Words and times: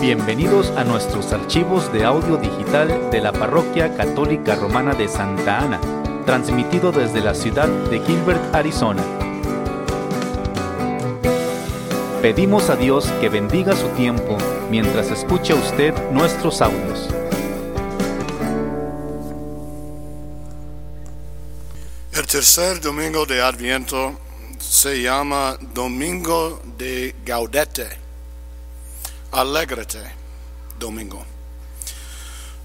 Bienvenidos 0.00 0.70
a 0.78 0.84
nuestros 0.84 1.30
archivos 1.30 1.92
de 1.92 2.06
audio 2.06 2.38
digital 2.38 3.10
de 3.10 3.20
la 3.20 3.32
Parroquia 3.32 3.94
Católica 3.98 4.54
Romana 4.54 4.94
de 4.94 5.06
Santa 5.08 5.58
Ana, 5.58 5.78
transmitido 6.24 6.90
desde 6.90 7.20
la 7.20 7.34
ciudad 7.34 7.68
de 7.68 8.00
Gilbert, 8.00 8.40
Arizona. 8.54 9.04
Pedimos 12.22 12.70
a 12.70 12.76
Dios 12.76 13.12
que 13.20 13.28
bendiga 13.28 13.76
su 13.76 13.88
tiempo 13.88 14.38
mientras 14.70 15.10
escucha 15.10 15.54
usted 15.54 15.92
nuestros 16.12 16.62
audios. 16.62 17.10
El 22.14 22.26
tercer 22.26 22.80
domingo 22.80 23.26
de 23.26 23.42
Adviento 23.42 24.18
se 24.58 25.02
llama 25.02 25.58
Domingo 25.74 26.62
de 26.78 27.14
Gaudete. 27.22 27.99
Alégrate, 29.32 30.02
domingo. 30.76 31.24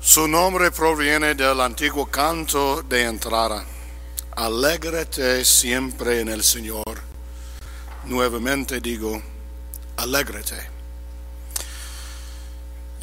Su 0.02 0.28
nombre 0.28 0.72
proviene 0.72 1.36
del 1.36 1.62
antiguo 1.62 2.08
canto 2.08 2.82
de 2.82 3.04
entrada. 3.04 3.64
Alégrate 4.36 5.46
siempre 5.46 6.22
en 6.22 6.30
el 6.30 6.44
Señor. 6.44 7.04
Nuevamente 8.06 8.82
digo, 8.82 9.22
alégrate. 9.98 10.58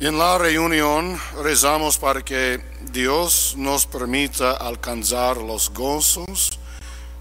En 0.00 0.18
la 0.18 0.38
reunión 0.38 1.16
rezamos 1.40 1.98
para 1.98 2.22
que 2.22 2.60
Dios 2.90 3.54
nos 3.56 3.86
permita 3.86 4.56
alcanzar 4.56 5.36
los 5.36 5.70
gozos 5.72 6.58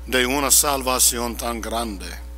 de 0.07 0.25
una 0.25 0.49
salvación 0.49 1.37
tan 1.37 1.61
grande 1.61 2.30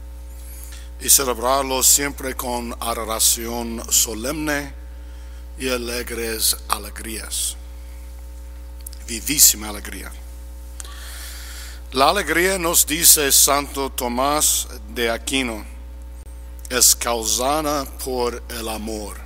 y 1.04 1.10
celebrarlo 1.10 1.84
siempre 1.84 2.34
con 2.34 2.74
adoración 2.80 3.84
solemne 3.92 4.74
y 5.60 5.68
alegres 5.68 6.56
alegrías. 6.70 7.58
Vivísima 9.06 9.68
alegría. 9.68 10.10
La 11.92 12.10
alegría, 12.10 12.58
nos 12.58 12.88
dice 12.88 13.34
Santo 13.34 13.90
Tomás 13.90 14.70
de 14.96 15.12
Aquino, 15.12 15.66
es 16.70 16.96
causada 16.96 17.84
por 17.84 18.42
el 18.48 18.70
amor. 18.70 19.18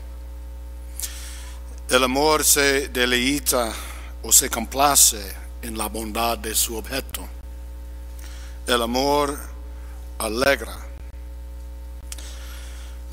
El 1.89 2.03
amor 2.03 2.43
se 2.43 2.87
deleita 2.87 3.71
o 4.23 4.31
se 4.31 4.49
complace 4.49 5.31
en 5.61 5.77
la 5.77 5.87
bondad 5.87 6.39
de 6.39 6.55
su 6.55 6.75
objeto. 6.75 7.21
El 8.65 8.81
amor 8.81 9.39
alegra 10.17 10.86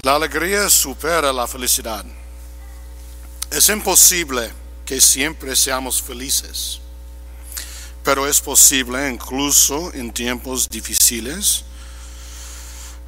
la 0.04 0.16
alegría 0.16 0.68
supera 0.68 1.32
la 1.32 1.46
felicidad. 1.46 2.04
Es 3.50 3.70
imposible 3.70 4.50
que 4.84 5.00
siempre 5.00 5.56
seamos 5.56 6.02
felices, 6.02 6.78
pero 8.02 8.28
es 8.28 8.38
posible 8.38 9.10
incluso 9.10 9.94
en 9.94 10.12
tiempos 10.12 10.68
difíciles 10.68 11.64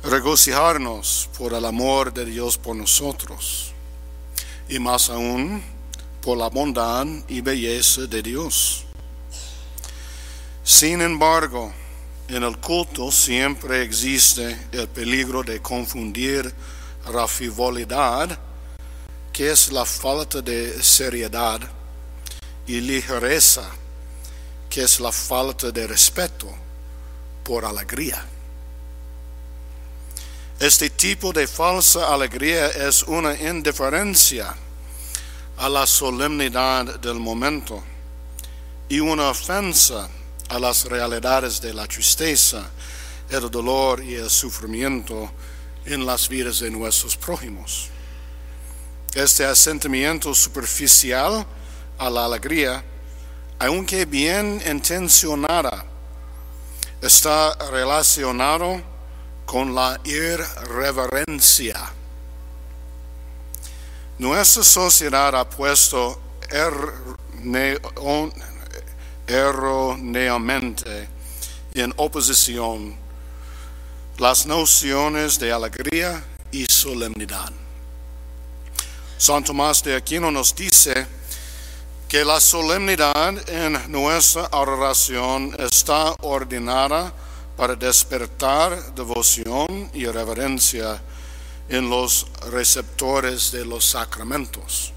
regocijarnos 0.05 1.29
por 1.37 1.53
el 1.53 1.67
amor 1.67 2.15
de 2.15 2.25
Dios 2.25 2.57
por 2.57 2.75
nosotros 2.75 3.73
y 4.67 4.79
más 4.79 5.11
aún 5.11 5.63
por 6.23 6.39
la 6.39 6.49
bondad 6.49 7.07
y 7.29 7.43
belleza 7.43 8.07
de 8.07 8.23
Dios. 8.23 8.85
Sin 10.65 11.03
embargo, 11.03 11.75
en 12.29 12.43
el 12.43 12.57
culto 12.57 13.13
siempre 13.13 13.83
existe 13.83 14.59
el 14.73 14.89
peligro 14.89 15.43
de 15.43 15.61
confundir 15.61 16.55
la 17.13 17.27
frivolidad, 17.27 18.39
que 19.33 19.51
es 19.51 19.71
la 19.73 19.85
falta 19.85 20.41
de 20.43 20.83
seriedad, 20.83 21.61
y 22.67 22.81
ligereza, 22.81 23.65
que 24.69 24.83
es 24.83 25.01
la 25.01 25.13
falta 25.13 25.71
de 25.71 25.87
respeto 25.87 26.49
por 27.45 27.65
alegría. 27.65 28.25
Este 30.59 30.91
tipo 30.91 31.33
de 31.33 31.47
falsa 31.47 32.13
alegría 32.13 32.67
es 32.69 33.03
una 33.03 33.35
indiferencia 33.35 34.55
a 35.59 35.69
la 35.69 35.87
solemnidad 35.87 36.99
del 36.99 37.21
momento 37.21 37.83
y 38.89 39.01
una 39.01 39.31
ofensa 39.31 40.09
a 40.49 40.59
las 40.59 40.85
realidades 40.85 41.61
de 41.61 41.75
la 41.75 41.87
tristeza, 41.87 42.71
el 43.29 43.51
dolor 43.51 44.03
y 44.03 44.15
el 44.15 44.31
sufrimiento 44.31 45.31
en 45.87 46.05
las 46.05 46.29
vidas 46.29 46.61
de 46.61 46.71
nuestros 46.71 47.17
prójimos. 47.17 47.89
Este 49.15 49.45
asentimiento 49.45 50.35
superficial 50.35 51.47
a 51.97 52.11
la 52.11 52.27
alegría, 52.27 52.85
aunque 53.59 54.05
bien 54.05 54.61
intencionada, 54.67 55.87
está 57.01 57.55
relacionado 57.71 58.83
con 59.47 59.75
la 59.75 59.99
irreverencia. 60.05 61.93
Nuestra 64.19 64.63
sociedad 64.63 65.35
ha 65.35 65.49
puesto 65.49 66.21
erróneamente 69.27 71.09
en 71.75 71.95
oposición 71.97 73.06
las 74.19 74.47
nociones 74.47 75.39
de 75.39 75.53
alegría 75.53 76.25
y 76.51 76.65
solemnidad. 76.67 77.53
San 79.19 79.45
Tomás 79.45 79.83
de 79.83 79.95
Aquino 79.95 80.31
nos 80.31 80.55
dice 80.55 81.07
que 82.09 82.25
la 82.25 82.41
solemnidad 82.41 83.49
en 83.49 83.93
nuestra 83.93 84.49
oración 84.53 85.55
está 85.59 86.15
ordenada 86.21 87.13
para 87.57 87.75
despertar 87.75 88.95
devoción 88.95 89.91
y 89.93 90.07
reverencia 90.07 91.03
en 91.69 91.91
los 91.91 92.27
receptores 92.51 93.53
de 93.53 93.67
los 93.67 93.85
sacramentos. 93.85 94.93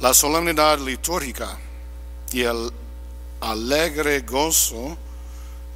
La 0.00 0.12
solemnidad 0.12 0.78
litúrgica 0.78 1.58
y 2.32 2.42
el 2.42 2.70
alegre 3.40 4.20
gozo 4.20 4.98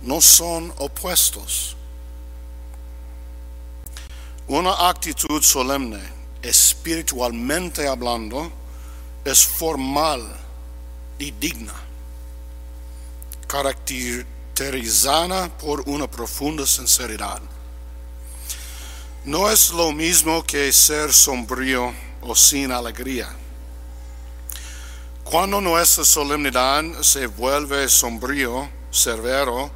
no 0.03 0.21
son 0.21 0.73
opuestos. 0.79 1.77
Una 4.49 4.89
actitud 4.89 5.41
solemne, 5.43 6.01
espiritualmente 6.43 7.87
hablando, 7.87 8.51
es 9.25 9.47
formal 9.47 10.37
y 11.19 11.31
digna, 11.31 11.75
caracterizada 13.47 15.49
por 15.59 15.89
una 15.89 16.11
profunda 16.11 16.67
sinceridad. 16.67 17.41
No 19.25 19.51
es 19.51 19.71
lo 19.71 19.93
mismo 19.93 20.43
que 20.43 20.73
ser 20.73 21.13
sombrío 21.13 21.93
o 22.23 22.35
sin 22.35 22.73
alegría. 22.73 23.29
Cuando 25.23 25.61
nuestra 25.61 26.05
solemnidad 26.05 26.83
se 27.03 27.27
vuelve 27.27 27.89
sombrío, 27.89 28.69
severo, 28.91 29.71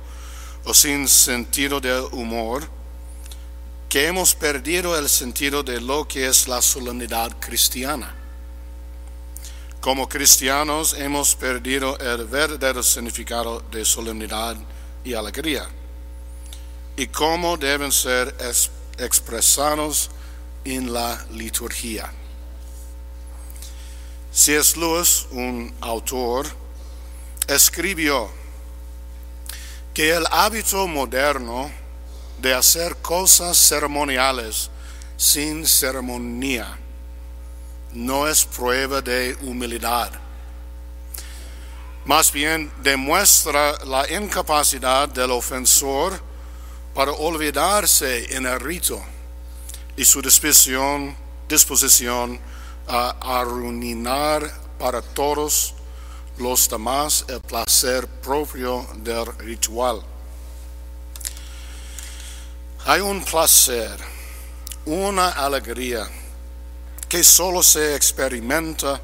o 0.64 0.74
sin 0.74 1.08
sentido 1.08 1.80
de 1.80 2.00
humor, 2.12 2.68
que 3.88 4.06
hemos 4.06 4.34
perdido 4.34 4.98
el 4.98 5.08
sentido 5.08 5.62
de 5.62 5.80
lo 5.80 6.08
que 6.08 6.26
es 6.26 6.48
la 6.48 6.60
solemnidad 6.60 7.36
cristiana. 7.38 8.14
Como 9.80 10.08
cristianos 10.08 10.94
hemos 10.94 11.36
perdido 11.36 11.98
el 11.98 12.24
verdadero 12.24 12.82
significado 12.82 13.60
de 13.70 13.84
solemnidad 13.84 14.56
y 15.04 15.12
alegría 15.12 15.68
y 16.96 17.06
cómo 17.08 17.56
deben 17.56 17.92
ser 17.92 18.34
expresados 18.98 20.10
en 20.64 20.92
la 20.92 21.26
liturgia. 21.32 22.10
Es 24.32 24.76
Lewis, 24.76 25.26
un 25.30 25.72
autor, 25.80 26.46
escribió 27.46 28.30
que 29.94 30.10
el 30.10 30.26
hábito 30.32 30.88
moderno 30.88 31.70
de 32.38 32.52
hacer 32.52 32.96
cosas 32.96 33.56
ceremoniales 33.56 34.68
sin 35.16 35.64
ceremonia 35.64 36.76
no 37.92 38.26
es 38.26 38.44
prueba 38.44 39.00
de 39.00 39.36
humildad. 39.42 40.10
Más 42.04 42.32
bien 42.32 42.72
demuestra 42.82 43.84
la 43.84 44.10
incapacidad 44.10 45.08
del 45.08 45.30
ofensor 45.30 46.20
para 46.92 47.12
olvidarse 47.12 48.36
en 48.36 48.46
el 48.46 48.58
rito 48.58 49.00
y 49.96 50.04
su 50.04 50.20
disposición, 50.20 51.16
disposición 51.48 52.40
a 52.88 53.40
arruinar 53.40 54.52
para 54.76 55.00
todos 55.00 55.73
los 56.38 56.68
demás 56.68 57.24
el 57.28 57.40
placer 57.40 58.06
propio 58.06 58.86
del 58.96 59.26
ritual. 59.38 60.02
Hay 62.86 63.00
un 63.00 63.24
placer, 63.24 63.98
una 64.84 65.30
alegría 65.30 66.08
que 67.08 67.22
solo 67.22 67.62
se 67.62 67.94
experimenta 67.94 69.00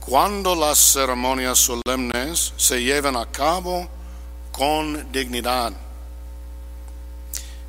cuando 0.00 0.54
las 0.54 0.78
ceremonias 0.78 1.58
solemnes 1.58 2.52
se 2.56 2.82
llevan 2.82 3.16
a 3.16 3.26
cabo 3.26 3.88
con 4.50 5.10
dignidad. 5.12 5.72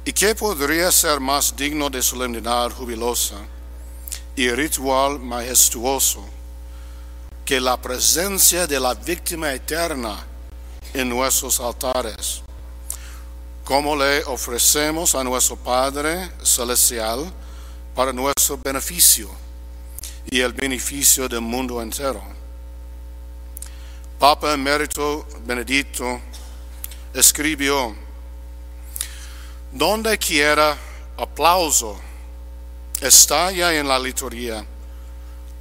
¿Y 0.04 0.12
qué 0.12 0.34
podría 0.34 0.92
ser 0.92 1.20
más 1.20 1.56
digno 1.56 1.90
de 1.90 2.02
solemnidad 2.02 2.72
jubilosa 2.72 3.36
y 4.36 4.50
ritual 4.50 5.20
majestuoso 5.20 6.39
que 7.50 7.60
la 7.60 7.82
presencia 7.82 8.68
de 8.68 8.80
la 8.80 8.94
víctima 8.94 9.52
eterna 9.52 10.24
en 10.94 11.10
nuestros 11.10 11.60
altares? 11.60 12.44
Como 13.64 13.96
le 13.96 14.24
ofrecemos 14.26 15.16
a 15.16 15.24
nuestro 15.24 15.56
Padre 15.56 16.30
Celestial 16.44 17.26
para 17.96 18.14
nuestro 18.14 18.60
beneficio 18.64 19.32
y 20.30 20.42
el 20.42 20.54
beneficio 20.54 21.28
del 21.28 21.42
mundo 21.42 21.82
entero. 21.82 22.22
Papa 24.20 24.54
Emérito 24.54 25.26
Benedicto 25.44 26.22
escribió, 27.16 27.96
donde 29.72 30.20
quiera 30.20 30.78
aplauso 31.18 32.00
estalla 33.02 33.74
en 33.74 33.88
la 33.88 33.98
liturgia 33.98 34.64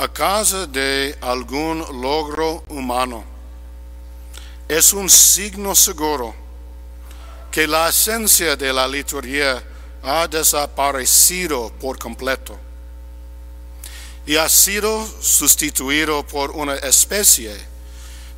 a 0.00 0.06
causa 0.06 0.67
de 0.67 1.19
algún 1.21 1.85
logro 2.00 2.62
humano. 2.69 3.25
Es 4.69 4.93
un 4.93 5.11
signo 5.11 5.75
seguro 5.75 6.35
que 7.50 7.67
la 7.67 7.89
esencia 7.89 8.55
de 8.55 8.73
la 8.73 8.87
liturgia 8.87 9.61
ha 10.03 10.29
desaparecido 10.29 11.73
por 11.81 11.99
completo 11.99 12.56
y 14.25 14.37
ha 14.37 14.49
sido 14.49 15.05
sustituido 15.21 16.25
por 16.25 16.53
una 16.53 16.77
especie 16.77 17.56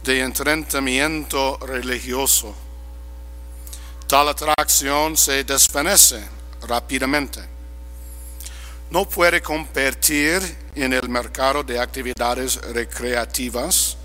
de 0.02 0.20
entrenamiento 0.20 1.58
religioso. 1.58 2.54
Tal 4.06 4.28
atracción 4.30 5.16
se 5.16 5.44
desvanece 5.44 6.22
rápidamente. 6.62 7.49
No 8.90 9.08
puede 9.08 9.40
competir 9.40 10.42
en 10.74 10.92
el 10.92 11.08
mercado 11.08 11.62
de 11.62 11.78
actividades 11.78 12.60
recreativas, 12.60 13.96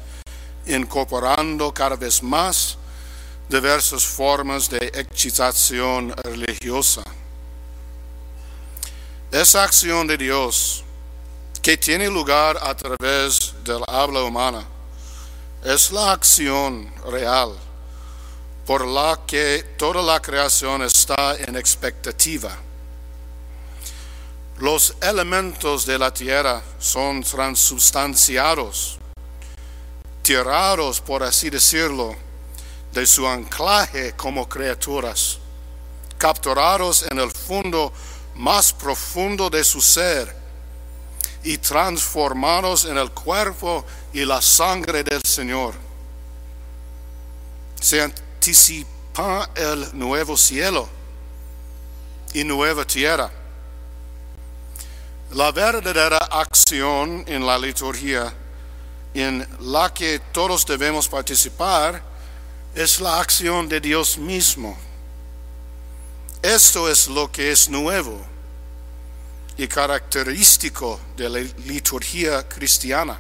incorporando 0.67 1.73
cada 1.73 1.95
vez 1.95 2.21
más 2.21 2.77
diversas 3.49 4.05
formas 4.05 4.69
de 4.69 4.77
excitación 4.93 6.13
religiosa. 6.23 7.03
Esa 9.31 9.63
acción 9.63 10.05
de 10.05 10.17
Dios 10.17 10.83
que 11.63 11.77
tiene 11.77 12.07
lugar 12.07 12.59
a 12.61 12.75
través 12.75 13.55
del 13.63 13.81
habla 13.87 14.21
humana 14.23 14.63
es 15.63 15.91
la 15.91 16.11
acción 16.11 16.93
real 17.11 17.57
por 18.67 18.85
la 18.85 19.19
que 19.25 19.63
toda 19.77 20.03
la 20.03 20.21
creación 20.21 20.83
está 20.83 21.35
en 21.37 21.55
expectativa. 21.55 22.55
Los 24.57 24.95
elementos 25.01 25.85
de 25.85 25.99
la 25.99 26.13
tierra 26.13 26.63
son 26.79 27.21
transubstanciados, 27.23 28.97
tirados, 30.21 31.01
por 31.01 31.23
así 31.23 31.49
decirlo, 31.49 32.15
de 32.93 33.05
su 33.05 33.27
anclaje 33.27 34.13
como 34.13 34.47
criaturas, 34.47 35.39
capturados 36.17 37.05
en 37.11 37.19
el 37.19 37.29
fondo 37.31 37.91
más 38.35 38.71
profundo 38.71 39.49
de 39.49 39.61
su 39.61 39.81
ser 39.81 40.33
y 41.43 41.57
transformados 41.57 42.85
en 42.85 42.97
el 42.97 43.11
cuerpo 43.11 43.85
y 44.13 44.23
la 44.23 44.41
sangre 44.41 45.03
del 45.03 45.21
Señor. 45.25 45.73
Se 47.81 48.01
anticipa 48.01 49.49
el 49.53 49.89
nuevo 49.99 50.37
cielo 50.37 50.87
y 52.33 52.45
nueva 52.45 52.85
tierra. 52.85 53.29
La 55.31 55.51
verdadera 55.51 56.17
acción 56.17 57.23
en 57.27 57.45
la 57.45 57.57
liturgia 57.57 58.31
en 59.13 59.47
la 59.59 59.93
que 59.93 60.19
todos 60.31 60.65
debemos 60.65 61.07
participar 61.07 62.01
es 62.75 62.99
la 62.99 63.19
acción 63.19 63.67
de 63.67 63.79
Dios 63.79 64.17
mismo. 64.17 64.77
Esto 66.41 66.89
es 66.89 67.07
lo 67.07 67.31
que 67.31 67.51
es 67.51 67.69
nuevo 67.69 68.21
y 69.57 69.67
característico 69.67 70.99
de 71.17 71.29
la 71.29 71.39
liturgia 71.65 72.47
cristiana. 72.47 73.19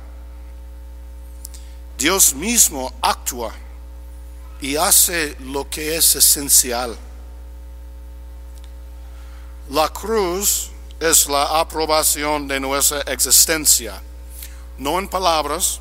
Dios 1.97 2.33
mismo 2.35 2.93
actúa 3.01 3.53
y 4.61 4.75
hace 4.75 5.35
lo 5.39 5.67
que 5.69 5.95
es 5.95 6.15
esencial. 6.15 6.95
La 9.69 9.89
cruz 9.89 10.69
es 10.99 11.27
la 11.27 11.59
aprobación 11.59 12.47
de 12.47 12.59
nuestra 12.59 13.01
existencia, 13.01 14.01
no 14.77 14.99
en 14.99 15.07
palabras, 15.07 15.79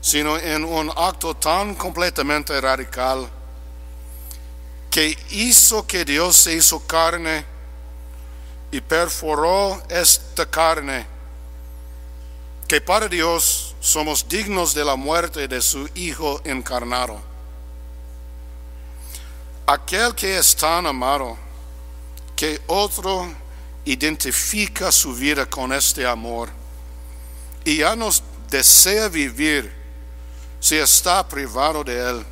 sino 0.00 0.36
en 0.36 0.64
un 0.64 0.90
acto 0.96 1.34
tan 1.34 1.74
completamente 1.74 2.60
radical 2.60 3.30
que 4.90 5.16
hizo 5.30 5.86
que 5.86 6.04
Dios 6.04 6.36
se 6.36 6.54
hizo 6.54 6.80
carne 6.86 7.46
y 8.70 8.80
perforó 8.80 9.82
esta 9.88 10.44
carne, 10.44 11.06
que 12.68 12.80
para 12.80 13.08
Dios 13.08 13.74
somos 13.80 14.28
dignos 14.28 14.74
de 14.74 14.84
la 14.84 14.96
muerte 14.96 15.46
de 15.46 15.62
su 15.62 15.88
Hijo 15.94 16.40
encarnado. 16.44 17.20
Aquel 19.66 20.14
que 20.14 20.36
es 20.36 20.56
tan 20.56 20.86
amado, 20.86 21.38
que 22.34 22.60
otro 22.66 23.32
identifica 23.84 24.92
su 24.92 25.14
vida 25.14 25.46
con 25.46 25.72
este 25.72 26.06
amor 26.06 26.48
y 27.64 27.78
ya 27.78 27.96
nos 27.96 28.22
desea 28.50 29.08
vivir 29.08 29.72
si 30.60 30.76
está 30.76 31.26
privado 31.26 31.82
de 31.82 31.98
él. 31.98 32.26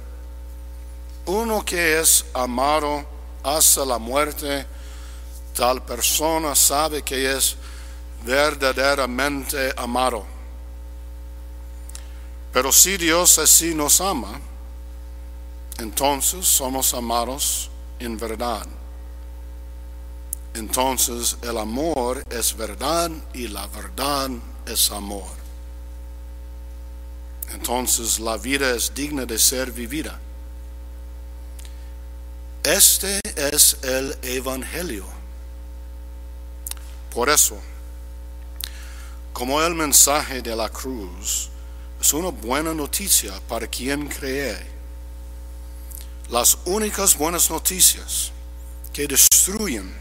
Uno 1.27 1.65
que 1.65 1.99
es 2.01 2.25
amado 2.33 3.05
hasta 3.43 3.85
la 3.85 3.99
muerte, 3.99 4.67
tal 5.55 5.83
persona 5.83 6.55
sabe 6.55 7.03
que 7.03 7.37
es 7.37 7.57
verdaderamente 8.25 9.73
amado. 9.77 10.25
Pero 12.53 12.73
si 12.73 12.97
Dios 12.97 13.39
así 13.39 13.75
nos 13.75 14.01
ama, 14.01 14.41
entonces 15.79 16.47
somos 16.47 16.93
amados 16.95 17.71
en 17.99 18.19
verdad. 18.19 18.67
Entonces 20.55 21.37
el 21.43 21.57
amor 21.59 22.23
es 22.31 22.57
verdad 22.57 23.11
y 23.33 23.49
la 23.49 23.67
verdad 23.69 24.31
es 24.67 24.91
amor. 24.91 25.31
Entonces 27.51 28.19
la 28.19 28.37
vida 28.37 28.71
es 28.75 28.93
digna 28.95 29.27
de 29.27 29.39
ser 29.39 29.73
vivida. 29.73 30.19
Este 32.63 33.21
es 33.37 33.77
el 33.83 34.17
Evangelio. 34.23 35.07
Por 37.15 37.29
eso, 37.29 37.59
como 39.33 39.63
el 39.63 39.75
mensaje 39.75 40.43
de 40.43 40.55
la 40.55 40.69
cruz 40.69 41.49
es 42.01 42.13
una 42.13 42.29
buena 42.29 42.73
noticia 42.73 43.33
para 43.49 43.67
quien 43.67 44.09
cree, 44.09 44.59
las 46.29 46.59
únicas 46.65 47.17
buenas 47.17 47.51
noticias 47.51 48.31
que 48.93 49.07
destruyen 49.07 49.93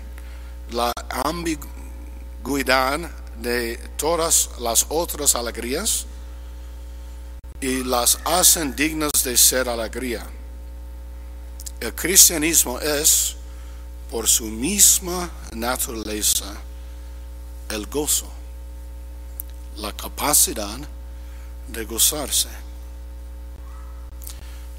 la 0.71 0.91
ambigüedad 1.09 2.99
de 3.41 3.77
todas 3.97 4.49
las 4.59 4.85
otras 4.89 5.35
alegrías 5.35 6.05
y 7.61 7.83
las 7.83 8.19
hacen 8.25 8.75
dignas 8.75 9.11
de 9.23 9.35
ser 9.35 9.67
alegría. 9.67 10.25
El 11.79 11.93
cristianismo 11.95 12.79
es, 12.79 13.35
por 14.09 14.27
su 14.27 14.45
misma 14.45 15.29
naturaleza, 15.53 16.53
el 17.69 17.85
gozo, 17.87 18.29
la 19.77 19.91
capacidad 19.93 20.77
de 21.67 21.85
gozarse. 21.85 22.49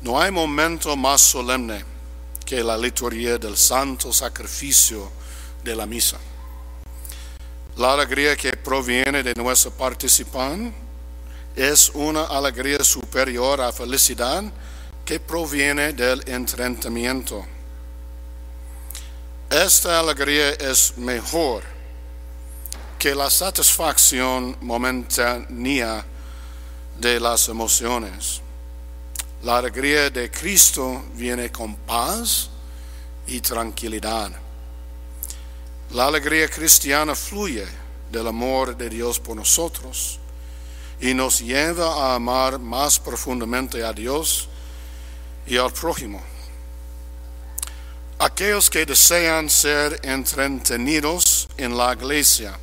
No 0.03 0.21
hay 0.21 0.31
momento 0.31 0.97
más 0.97 1.21
solemne 1.21 1.85
que 2.45 2.63
la 2.65 2.77
liturgia 2.77 3.39
del 3.39 3.57
santo 3.57 4.13
sacrificio 4.13 5.11
de 5.63 5.77
la 5.77 5.87
misa. 5.87 6.19
La 7.77 7.95
alegría 7.95 8.37
que 8.37 8.53
proviene 8.53 9.23
de 9.23 9.35
nuestro 9.35 9.71
participante 9.71 10.77
es 11.57 11.91
una 11.95 12.25
alegría 12.25 12.83
superior 12.85 13.61
a 13.61 13.73
felicidad 13.73 14.45
que 15.05 15.19
proviene 15.19 15.93
del 15.93 16.23
entrenamiento. 16.29 17.45
Esta 19.51 19.99
alegría 19.99 20.51
es 20.51 20.97
mejor 20.97 21.65
que 22.99 23.15
la 23.15 23.31
satisfacción 23.31 24.57
momentánea 24.61 26.05
de 26.99 27.19
las 27.19 27.49
emociones. 27.49 28.43
La 29.43 29.57
alegría 29.57 30.11
de 30.11 30.31
Cristo 30.31 31.03
viene 31.15 31.51
con 31.51 31.75
paz 31.77 32.51
y 33.27 33.41
tranquilidad. 33.41 34.31
La 35.93 36.07
alegría 36.07 36.49
cristiana 36.49 37.17
fluye 37.17 37.67
del 38.13 38.29
amor 38.29 38.77
de 38.77 38.89
Dios 38.89 39.19
por 39.19 39.35
nosotros 39.35 40.21
y 41.01 41.15
nos 41.15 41.41
lleva 41.41 41.95
a 41.95 42.15
amar 42.15 42.61
más 42.61 43.01
profundamente 43.01 43.83
a 43.83 43.93
Dios 43.93 44.49
y 45.49 45.57
al 45.57 45.73
prójimo. 45.73 46.23
Aquellos 48.21 48.71
que 48.71 48.87
desean 48.87 49.51
ser 49.51 49.99
entretenidos 50.05 51.49
en 51.57 51.77
la 51.77 51.93
iglesia 51.93 52.57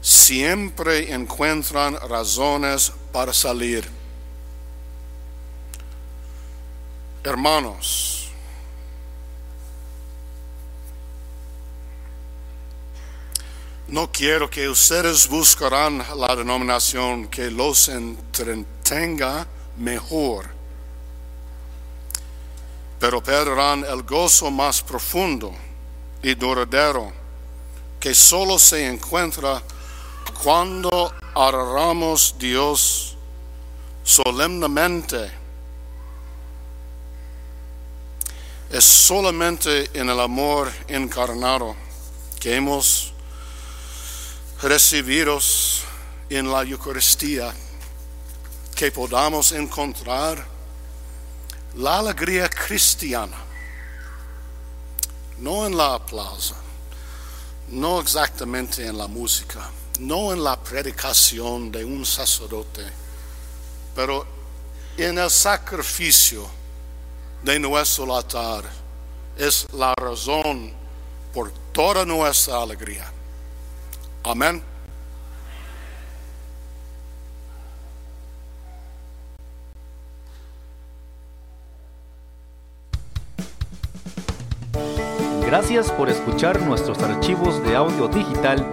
siempre 0.00 1.12
encuentran 1.12 1.96
razones 2.08 2.92
para 3.10 3.32
salir. 3.32 3.88
Hermanos, 7.24 8.25
no 13.88 14.10
quiero 14.10 14.50
que 14.50 14.68
ustedes 14.68 15.28
buscarán 15.28 16.04
la 16.16 16.34
denominación 16.34 17.28
que 17.28 17.50
los 17.50 17.88
entretenga 17.88 19.46
mejor, 19.76 20.46
pero 22.98 23.22
perderán 23.22 23.84
el 23.84 24.02
gozo 24.02 24.50
más 24.50 24.82
profundo 24.82 25.52
y 26.22 26.34
duradero 26.34 27.12
que 28.00 28.14
solo 28.14 28.58
se 28.58 28.86
encuentra 28.86 29.62
cuando 30.42 31.14
adoramos 31.34 32.34
Dios 32.38 33.16
solemnemente, 34.02 35.30
es 38.70 38.84
solamente 38.84 39.90
en 39.94 40.08
el 40.08 40.18
amor 40.18 40.72
encarnado 40.88 41.76
que 42.40 42.56
hemos 42.56 43.12
recibido 44.68 45.38
en 46.28 46.50
la 46.50 46.62
Eucaristía 46.62 47.52
que 48.74 48.90
podamos 48.92 49.52
encontrar 49.52 50.46
la 51.76 51.98
alegría 51.98 52.48
cristiana, 52.48 53.36
no 55.38 55.66
en 55.66 55.76
la 55.76 55.98
plaza, 56.04 56.56
no 57.68 58.00
exactamente 58.00 58.86
en 58.86 58.98
la 58.98 59.06
música 59.06 59.70
no 60.00 60.32
en 60.32 60.42
la 60.42 60.56
predicación 60.56 61.70
de 61.70 61.84
un 61.84 62.04
sacerdote, 62.04 62.84
pero 63.94 64.26
en 64.96 65.18
el 65.18 65.30
sacrificio 65.30 66.46
de 67.42 67.58
nuestro 67.58 68.14
altar 68.16 68.64
es 69.36 69.66
la 69.72 69.94
razón 69.94 70.72
por 71.32 71.52
toda 71.72 72.04
nuestra 72.04 72.62
alegría. 72.62 73.12
Amén. 74.26 74.60
Gracias 85.46 85.92
por 85.92 86.08
escuchar 86.08 86.60
nuestros 86.62 86.98
archivos 87.04 87.62
de 87.62 87.76
audio 87.76 88.08
digital 88.08 88.66